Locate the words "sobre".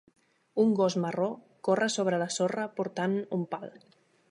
1.97-2.21